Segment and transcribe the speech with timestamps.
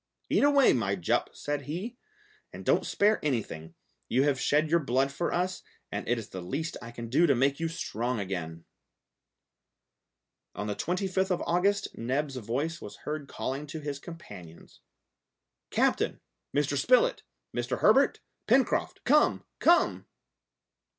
[0.31, 1.95] "Eat away, my Jup," said he,
[2.51, 3.75] "and don't spare anything;
[4.07, 7.27] you have shed your blood for us, and it is the least I can do
[7.27, 8.65] to make you strong again!"
[10.55, 14.81] On the 25th of August Neb's voice was heard calling to his companions.
[15.69, 16.19] "Captain,
[16.51, 16.75] Mr.
[16.75, 17.21] Spilett,
[17.55, 17.81] Mr.
[17.81, 19.43] Herbert, Pencroft, come!
[19.59, 20.07] come!"